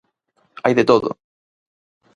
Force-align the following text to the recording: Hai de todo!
Hai 0.63 0.73
de 0.79 0.87
todo! 0.91 1.09